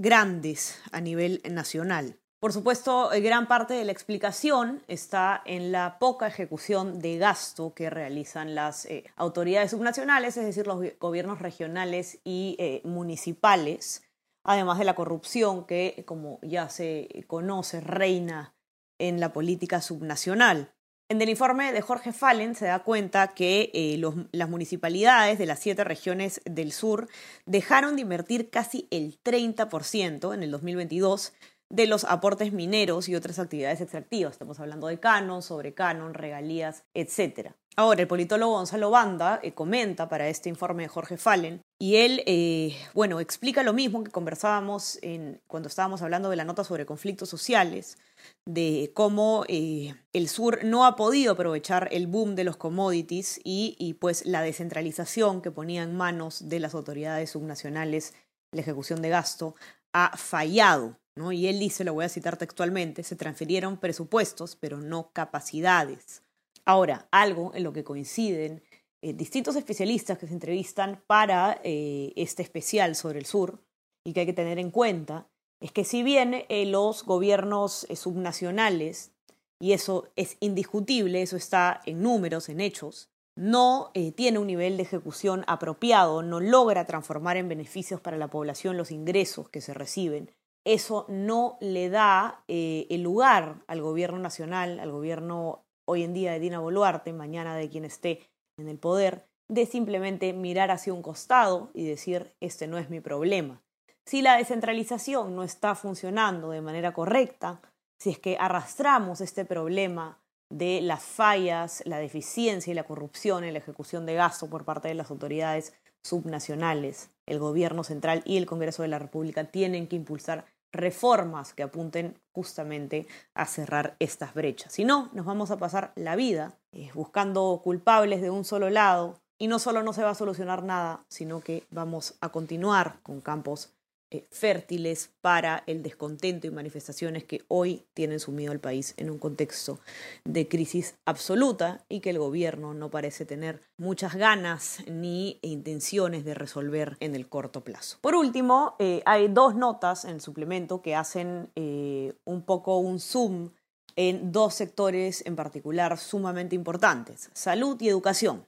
grandes 0.00 0.80
a 0.92 1.00
nivel 1.00 1.40
nacional. 1.50 2.18
Por 2.40 2.52
supuesto, 2.52 3.12
eh, 3.12 3.20
gran 3.20 3.48
parte 3.48 3.74
de 3.74 3.84
la 3.84 3.92
explicación 3.92 4.82
está 4.88 5.42
en 5.46 5.72
la 5.72 5.98
poca 5.98 6.26
ejecución 6.26 6.98
de 6.98 7.16
gasto 7.16 7.74
que 7.74 7.88
realizan 7.88 8.54
las 8.54 8.84
eh, 8.86 9.04
autoridades 9.16 9.70
subnacionales, 9.70 10.36
es 10.36 10.44
decir, 10.44 10.66
los 10.66 10.82
gobiernos 10.98 11.40
regionales 11.40 12.18
y 12.24 12.82
municipales, 12.84 14.02
además 14.46 14.78
de 14.78 14.84
la 14.84 14.94
corrupción 14.94 15.66
que, 15.66 16.04
como 16.06 16.38
ya 16.42 16.68
se 16.68 17.24
conoce, 17.26 17.80
reina 17.80 18.54
en 18.98 19.20
la 19.20 19.32
política 19.32 19.80
subnacional. 19.80 20.72
En 21.08 21.20
el 21.22 21.28
informe 21.28 21.72
de 21.72 21.82
Jorge 21.82 22.12
Fallen 22.12 22.54
se 22.54 22.66
da 22.66 22.80
cuenta 22.80 23.28
que 23.28 23.70
eh, 23.74 24.00
las 24.32 24.48
municipalidades 24.48 25.38
de 25.38 25.46
las 25.46 25.60
siete 25.60 25.84
regiones 25.84 26.40
del 26.44 26.72
sur 26.72 27.08
dejaron 27.44 27.94
de 27.94 28.02
invertir 28.02 28.50
casi 28.50 28.88
el 28.90 29.20
30% 29.22 30.34
en 30.34 30.42
el 30.42 30.50
2022 30.50 31.32
de 31.68 31.86
los 31.86 32.04
aportes 32.04 32.52
mineros 32.52 33.08
y 33.08 33.14
otras 33.14 33.38
actividades 33.38 33.80
extractivas. 33.80 34.32
Estamos 34.32 34.58
hablando 34.58 34.86
de 34.86 34.98
canon, 34.98 35.42
sobre 35.42 35.74
canon, 35.74 36.14
regalías, 36.14 36.84
etc. 36.94 37.52
Ahora, 37.76 38.02
el 38.02 38.08
politólogo 38.08 38.54
Gonzalo 38.54 38.90
Banda 38.90 39.40
eh, 39.42 39.52
comenta 39.52 40.08
para 40.08 40.28
este 40.28 40.48
informe 40.48 40.84
de 40.84 40.88
Jorge 40.88 41.16
Fallen 41.16 41.62
y 41.78 41.96
él, 41.96 42.22
eh, 42.26 42.74
bueno, 42.94 43.20
explica 43.20 43.62
lo 43.62 43.74
mismo 43.74 44.02
que 44.02 44.10
conversábamos 44.10 44.98
en, 45.02 45.40
cuando 45.46 45.68
estábamos 45.68 46.00
hablando 46.00 46.30
de 46.30 46.36
la 46.36 46.44
nota 46.44 46.64
sobre 46.64 46.86
conflictos 46.86 47.28
sociales, 47.28 47.98
de 48.46 48.90
cómo 48.94 49.44
eh, 49.48 49.94
el 50.12 50.28
sur 50.28 50.64
no 50.64 50.86
ha 50.86 50.96
podido 50.96 51.32
aprovechar 51.32 51.88
el 51.92 52.06
boom 52.06 52.34
de 52.34 52.44
los 52.44 52.56
commodities 52.56 53.40
y, 53.44 53.76
y 53.78 53.94
pues 53.94 54.24
la 54.24 54.40
descentralización 54.40 55.42
que 55.42 55.50
ponía 55.50 55.82
en 55.82 55.96
manos 55.96 56.48
de 56.48 56.60
las 56.60 56.74
autoridades 56.74 57.30
subnacionales 57.30 58.14
la 58.52 58.62
ejecución 58.62 59.02
de 59.02 59.10
gasto 59.10 59.54
ha 59.92 60.16
fallado. 60.16 60.98
¿no? 61.14 61.32
Y 61.32 61.46
él 61.46 61.58
dice, 61.58 61.84
lo 61.84 61.94
voy 61.94 62.04
a 62.04 62.10
citar 62.10 62.36
textualmente, 62.36 63.02
se 63.02 63.16
transfirieron 63.16 63.78
presupuestos, 63.78 64.56
pero 64.56 64.78
no 64.78 65.10
capacidades. 65.12 66.22
Ahora, 66.64 67.06
algo 67.10 67.52
en 67.54 67.62
lo 67.62 67.72
que 67.72 67.84
coinciden 67.84 68.62
eh, 69.02 69.12
distintos 69.12 69.56
especialistas 69.56 70.18
que 70.18 70.26
se 70.26 70.32
entrevistan 70.32 71.02
para 71.06 71.60
eh, 71.62 72.12
este 72.16 72.42
especial 72.42 72.94
sobre 72.94 73.18
el 73.18 73.26
sur 73.26 73.60
y 74.04 74.12
que 74.12 74.20
hay 74.20 74.26
que 74.26 74.32
tener 74.32 74.58
en 74.58 74.70
cuenta 74.70 75.28
es 75.60 75.70
que 75.70 75.84
si 75.84 76.02
bien 76.02 76.44
eh, 76.48 76.66
los 76.66 77.04
gobiernos 77.04 77.86
subnacionales, 77.94 79.12
y 79.60 79.72
eso 79.72 80.08
es 80.16 80.36
indiscutible, 80.40 81.22
eso 81.22 81.36
está 81.36 81.80
en 81.86 82.02
números, 82.02 82.48
en 82.48 82.60
hechos, 82.60 83.10
no 83.38 83.90
tiene 84.16 84.38
un 84.38 84.46
nivel 84.46 84.76
de 84.78 84.82
ejecución 84.82 85.44
apropiado, 85.46 86.22
no 86.22 86.40
logra 86.40 86.86
transformar 86.86 87.36
en 87.36 87.48
beneficios 87.48 88.00
para 88.00 88.16
la 88.16 88.28
población 88.28 88.78
los 88.78 88.90
ingresos 88.90 89.50
que 89.50 89.60
se 89.60 89.74
reciben, 89.74 90.30
eso 90.64 91.04
no 91.08 91.58
le 91.60 91.90
da 91.90 92.44
el 92.48 93.02
lugar 93.02 93.62
al 93.66 93.82
gobierno 93.82 94.18
nacional, 94.18 94.80
al 94.80 94.90
gobierno 94.90 95.66
hoy 95.86 96.02
en 96.02 96.14
día 96.14 96.32
de 96.32 96.40
Dina 96.40 96.60
Boluarte, 96.60 97.12
mañana 97.12 97.56
de 97.56 97.68
quien 97.68 97.84
esté 97.84 98.20
en 98.56 98.68
el 98.68 98.78
poder, 98.78 99.26
de 99.48 99.66
simplemente 99.66 100.32
mirar 100.32 100.70
hacia 100.70 100.92
un 100.92 101.02
costado 101.02 101.70
y 101.74 101.86
decir, 101.86 102.34
este 102.40 102.66
no 102.66 102.78
es 102.78 102.90
mi 102.90 103.00
problema. 103.00 103.62
Si 104.04 104.22
la 104.22 104.36
descentralización 104.36 105.34
no 105.34 105.42
está 105.42 105.74
funcionando 105.74 106.50
de 106.50 106.60
manera 106.60 106.92
correcta, 106.92 107.60
si 107.98 108.10
es 108.10 108.18
que 108.18 108.36
arrastramos 108.38 109.20
este 109.20 109.44
problema 109.44 110.18
de 110.50 110.80
las 110.80 111.02
fallas, 111.02 111.82
la 111.86 111.98
deficiencia 111.98 112.70
y 112.70 112.74
la 112.74 112.84
corrupción 112.84 113.44
en 113.44 113.52
la 113.52 113.58
ejecución 113.58 114.06
de 114.06 114.14
gasto 114.14 114.48
por 114.48 114.64
parte 114.64 114.88
de 114.88 114.94
las 114.94 115.10
autoridades 115.10 115.74
subnacionales, 116.04 117.10
el 117.26 117.40
gobierno 117.40 117.82
central 117.82 118.22
y 118.24 118.36
el 118.36 118.46
Congreso 118.46 118.82
de 118.82 118.88
la 118.88 119.00
República 119.00 119.44
tienen 119.44 119.88
que 119.88 119.96
impulsar 119.96 120.44
reformas 120.72 121.52
que 121.52 121.62
apunten 121.62 122.18
justamente 122.32 123.06
a 123.34 123.46
cerrar 123.46 123.96
estas 123.98 124.34
brechas. 124.34 124.72
Si 124.72 124.84
no, 124.84 125.10
nos 125.14 125.26
vamos 125.26 125.50
a 125.50 125.56
pasar 125.56 125.92
la 125.96 126.14
vida 126.14 126.58
eh, 126.76 126.90
buscando 126.92 127.58
culpables 127.64 128.20
de 128.20 128.28
un 128.28 128.44
solo 128.44 128.68
lado 128.68 129.18
Y 129.38 129.48
no 129.48 129.58
solo 129.58 129.82
no 129.82 129.92
se 129.92 130.02
va 130.02 130.10
a 130.10 130.14
solucionar 130.14 130.62
nada, 130.62 131.04
sino 131.08 131.40
que 131.40 131.64
vamos 131.70 132.14
a 132.20 132.28
continuar 132.30 133.00
con 133.02 133.20
campos 133.20 133.70
eh, 134.12 134.24
fértiles 134.30 135.10
para 135.20 135.64
el 135.66 135.82
descontento 135.82 136.46
y 136.46 136.50
manifestaciones 136.50 137.24
que 137.24 137.42
hoy 137.48 137.82
tienen 137.92 138.20
sumido 138.20 138.52
al 138.52 138.60
país 138.60 138.94
en 138.98 139.10
un 139.10 139.18
contexto 139.18 139.80
de 140.24 140.46
crisis 140.46 140.94
absoluta 141.06 141.84
y 141.88 141.98
que 141.98 142.10
el 142.10 142.20
gobierno 142.20 142.72
no 142.72 142.88
parece 142.88 143.26
tener 143.26 143.62
muchas 143.78 144.14
ganas 144.14 144.78
ni 144.86 145.40
intenciones 145.42 146.24
de 146.24 146.34
resolver 146.34 146.96
en 147.00 147.16
el 147.16 147.28
corto 147.28 147.62
plazo. 147.62 147.98
Por 148.00 148.14
último, 148.14 148.76
eh, 148.78 149.02
hay 149.06 149.26
dos 149.26 149.56
notas 149.56 150.04
en 150.04 150.12
el 150.12 150.20
suplemento 150.20 150.82
que 150.82 150.94
hacen 150.94 151.50
eh, 151.56 152.12
un 152.24 152.42
poco 152.42 152.78
un 152.78 153.00
zoom 153.00 153.50
en 153.96 154.30
dos 154.30 154.54
sectores 154.54 155.24
en 155.26 155.36
particular 155.36 155.98
sumamente 155.98 156.54
importantes, 156.54 157.30
salud 157.32 157.80
y 157.80 157.88
educación. 157.88 158.46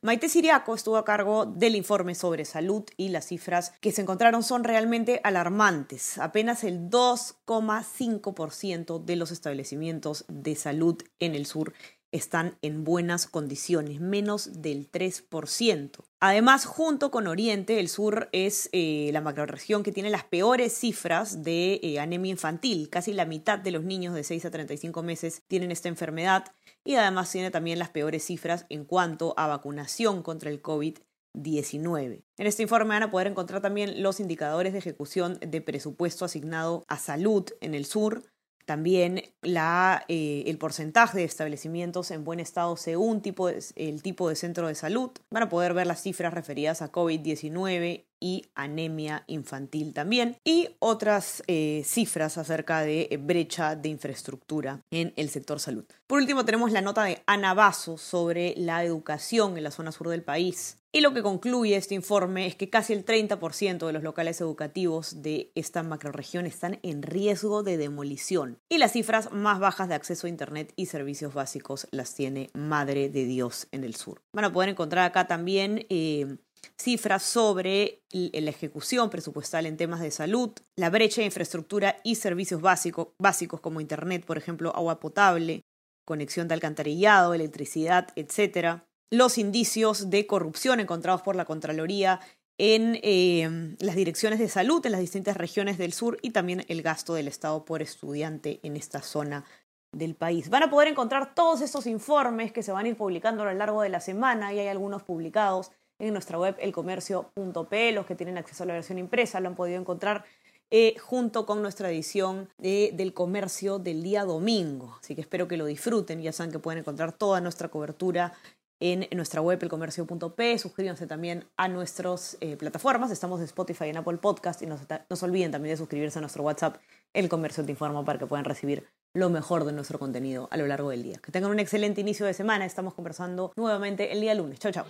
Maite 0.00 0.28
Siriaco 0.28 0.74
estuvo 0.74 0.96
a 0.96 1.04
cargo 1.04 1.44
del 1.44 1.74
informe 1.74 2.14
sobre 2.14 2.44
salud 2.44 2.84
y 2.96 3.08
las 3.08 3.26
cifras 3.26 3.72
que 3.80 3.90
se 3.90 4.02
encontraron 4.02 4.42
son 4.42 4.64
realmente 4.64 5.20
alarmantes. 5.24 6.18
Apenas 6.18 6.62
el 6.62 6.88
2,5% 6.88 9.04
de 9.04 9.16
los 9.16 9.30
establecimientos 9.30 10.24
de 10.28 10.54
salud 10.54 11.02
en 11.18 11.34
el 11.34 11.46
sur 11.46 11.72
están 12.12 12.56
en 12.62 12.84
buenas 12.84 13.26
condiciones, 13.26 14.00
menos 14.00 14.62
del 14.62 14.90
3%. 14.90 15.90
Además, 16.20 16.64
junto 16.64 17.10
con 17.10 17.26
Oriente, 17.26 17.80
el 17.80 17.88
sur 17.88 18.28
es 18.32 18.70
eh, 18.72 19.10
la 19.12 19.20
macroregión 19.20 19.82
que 19.82 19.92
tiene 19.92 20.10
las 20.10 20.24
peores 20.24 20.72
cifras 20.72 21.42
de 21.42 21.80
eh, 21.82 22.00
anemia 22.00 22.32
infantil. 22.32 22.88
Casi 22.90 23.12
la 23.12 23.24
mitad 23.24 23.58
de 23.58 23.70
los 23.70 23.84
niños 23.84 24.14
de 24.14 24.24
6 24.24 24.44
a 24.46 24.50
35 24.50 25.02
meses 25.02 25.42
tienen 25.46 25.70
esta 25.70 25.88
enfermedad 25.88 26.52
y 26.84 26.94
además 26.94 27.30
tiene 27.30 27.50
también 27.50 27.78
las 27.78 27.90
peores 27.90 28.24
cifras 28.24 28.66
en 28.68 28.84
cuanto 28.84 29.34
a 29.36 29.46
vacunación 29.46 30.22
contra 30.22 30.50
el 30.50 30.62
COVID-19. 30.62 32.24
En 32.38 32.46
este 32.46 32.62
informe 32.62 32.94
van 32.94 33.02
a 33.02 33.10
poder 33.10 33.26
encontrar 33.26 33.60
también 33.60 34.02
los 34.02 34.20
indicadores 34.20 34.72
de 34.72 34.78
ejecución 34.78 35.38
de 35.40 35.60
presupuesto 35.60 36.24
asignado 36.24 36.84
a 36.88 36.98
salud 36.98 37.44
en 37.60 37.74
el 37.74 37.84
sur, 37.84 38.24
también 38.68 39.22
la, 39.40 40.04
eh, 40.08 40.44
el 40.46 40.58
porcentaje 40.58 41.16
de 41.16 41.24
establecimientos 41.24 42.10
en 42.10 42.22
buen 42.22 42.38
estado 42.38 42.76
según 42.76 43.22
tipo 43.22 43.48
el 43.48 44.02
tipo 44.02 44.28
de 44.28 44.36
centro 44.36 44.68
de 44.68 44.74
salud. 44.74 45.10
Van 45.30 45.44
a 45.44 45.48
poder 45.48 45.72
ver 45.72 45.86
las 45.86 46.02
cifras 46.02 46.34
referidas 46.34 46.82
a 46.82 46.92
COVID-19 46.92 48.04
y 48.20 48.44
anemia 48.54 49.24
infantil 49.26 49.94
también, 49.94 50.36
y 50.44 50.68
otras 50.80 51.42
eh, 51.46 51.82
cifras 51.86 52.36
acerca 52.36 52.82
de 52.82 53.18
brecha 53.22 53.74
de 53.74 53.88
infraestructura 53.88 54.80
en 54.90 55.14
el 55.16 55.30
sector 55.30 55.60
salud. 55.60 55.84
Por 56.06 56.18
último, 56.18 56.44
tenemos 56.44 56.70
la 56.70 56.82
nota 56.82 57.04
de 57.04 57.22
Ana 57.26 57.54
Basso 57.54 57.96
sobre 57.96 58.52
la 58.56 58.84
educación 58.84 59.56
en 59.56 59.64
la 59.64 59.70
zona 59.70 59.92
sur 59.92 60.08
del 60.08 60.22
país. 60.22 60.76
Y 60.98 61.00
lo 61.00 61.14
que 61.14 61.22
concluye 61.22 61.76
este 61.76 61.94
informe 61.94 62.48
es 62.48 62.56
que 62.56 62.70
casi 62.70 62.92
el 62.92 63.04
30% 63.04 63.86
de 63.86 63.92
los 63.92 64.02
locales 64.02 64.40
educativos 64.40 65.22
de 65.22 65.52
esta 65.54 65.84
macroregión 65.84 66.44
están 66.44 66.80
en 66.82 67.04
riesgo 67.04 67.62
de 67.62 67.76
demolición. 67.76 68.58
Y 68.68 68.78
las 68.78 68.94
cifras 68.94 69.30
más 69.30 69.60
bajas 69.60 69.88
de 69.88 69.94
acceso 69.94 70.26
a 70.26 70.30
Internet 70.30 70.72
y 70.74 70.86
servicios 70.86 71.34
básicos 71.34 71.86
las 71.92 72.16
tiene 72.16 72.50
Madre 72.52 73.10
de 73.10 73.26
Dios 73.26 73.68
en 73.70 73.84
el 73.84 73.94
sur. 73.94 74.22
Van 74.34 74.46
a 74.46 74.52
poder 74.52 74.70
encontrar 74.70 75.04
acá 75.04 75.28
también 75.28 75.86
eh, 75.88 76.38
cifras 76.76 77.22
sobre 77.22 78.02
la 78.10 78.50
ejecución 78.50 79.08
presupuestal 79.08 79.66
en 79.66 79.76
temas 79.76 80.00
de 80.00 80.10
salud, 80.10 80.50
la 80.74 80.90
brecha 80.90 81.20
de 81.20 81.26
infraestructura 81.26 81.98
y 82.02 82.16
servicios 82.16 82.60
básicos, 82.60 83.10
básicos 83.20 83.60
como 83.60 83.80
Internet, 83.80 84.24
por 84.26 84.36
ejemplo, 84.36 84.74
agua 84.74 84.98
potable, 84.98 85.62
conexión 86.04 86.48
de 86.48 86.54
alcantarillado, 86.54 87.34
electricidad, 87.34 88.08
etc 88.16 88.82
los 89.10 89.38
indicios 89.38 90.10
de 90.10 90.26
corrupción 90.26 90.80
encontrados 90.80 91.22
por 91.22 91.36
la 91.36 91.44
Contraloría 91.44 92.20
en 92.58 92.98
eh, 93.02 93.76
las 93.78 93.94
direcciones 93.94 94.38
de 94.40 94.48
salud 94.48 94.84
en 94.84 94.92
las 94.92 95.00
distintas 95.00 95.36
regiones 95.36 95.78
del 95.78 95.92
sur 95.92 96.18
y 96.22 96.30
también 96.30 96.64
el 96.68 96.82
gasto 96.82 97.14
del 97.14 97.28
Estado 97.28 97.64
por 97.64 97.82
estudiante 97.82 98.58
en 98.62 98.76
esta 98.76 99.00
zona 99.00 99.44
del 99.92 100.14
país. 100.14 100.50
Van 100.50 100.64
a 100.64 100.70
poder 100.70 100.88
encontrar 100.88 101.34
todos 101.34 101.60
estos 101.60 101.86
informes 101.86 102.52
que 102.52 102.62
se 102.62 102.72
van 102.72 102.84
a 102.84 102.88
ir 102.88 102.96
publicando 102.96 103.42
a 103.42 103.46
lo 103.46 103.54
largo 103.54 103.82
de 103.82 103.88
la 103.88 104.00
semana 104.00 104.52
y 104.52 104.58
hay 104.58 104.68
algunos 104.68 105.02
publicados 105.02 105.70
en 105.98 106.12
nuestra 106.12 106.38
web 106.38 106.56
elcomercio.p. 106.58 107.92
Los 107.92 108.06
que 108.06 108.14
tienen 108.14 108.38
acceso 108.38 108.64
a 108.64 108.66
la 108.66 108.74
versión 108.74 108.98
impresa 108.98 109.40
lo 109.40 109.48
han 109.48 109.54
podido 109.54 109.80
encontrar 109.80 110.24
eh, 110.70 110.96
junto 110.98 111.46
con 111.46 111.62
nuestra 111.62 111.90
edición 111.90 112.50
de, 112.58 112.90
del 112.92 113.14
comercio 113.14 113.78
del 113.78 114.02
día 114.02 114.24
domingo. 114.24 114.98
Así 115.00 115.14
que 115.14 115.22
espero 115.22 115.48
que 115.48 115.56
lo 115.56 115.64
disfruten. 115.64 116.20
Ya 116.20 116.32
saben 116.32 116.52
que 116.52 116.58
pueden 116.58 116.80
encontrar 116.80 117.12
toda 117.12 117.40
nuestra 117.40 117.68
cobertura 117.68 118.34
en 118.80 119.06
nuestra 119.16 119.40
web 119.40 119.58
elcomercio.p. 119.62 120.58
Suscríbanse 120.58 121.06
también 121.06 121.44
a 121.56 121.68
nuestras 121.68 122.36
eh, 122.40 122.56
plataformas. 122.56 123.10
Estamos 123.10 123.40
en 123.40 123.46
Spotify 123.46 123.86
y 123.86 123.88
en 123.90 123.96
Apple 123.98 124.18
Podcast. 124.18 124.62
Y 124.62 124.66
no, 124.66 124.78
se 124.78 125.24
olviden 125.24 125.50
también 125.50 125.72
de 125.72 125.76
suscribirse 125.76 126.18
a 126.18 126.20
nuestro 126.20 126.42
WhatsApp, 126.42 126.76
El 127.12 127.28
Comercio 127.28 127.64
Te 127.64 127.72
Informa, 127.72 128.04
para 128.04 128.18
que 128.18 128.26
puedan 128.26 128.44
recibir 128.44 128.86
lo 129.14 129.30
mejor 129.30 129.64
de 129.64 129.72
nuestro 129.72 129.98
contenido 129.98 130.48
a 130.50 130.56
lo 130.56 130.66
largo 130.66 130.90
del 130.90 131.02
día. 131.02 131.18
Que 131.22 131.32
tengan 131.32 131.50
un 131.50 131.58
excelente 131.58 132.00
inicio 132.00 132.26
de 132.26 132.34
semana. 132.34 132.64
Estamos 132.64 132.94
conversando 132.94 133.52
nuevamente 133.56 134.12
el 134.12 134.20
día 134.20 134.34
lunes. 134.34 134.58
Chao, 134.58 134.72
chao. 134.72 134.86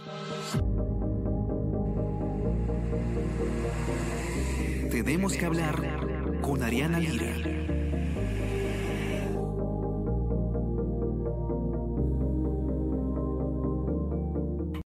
Tenemos 4.90 5.34
que 5.34 5.46
hablar 5.46 6.40
con 6.42 6.62
Ariana 6.62 6.98
Lira. 6.98 7.57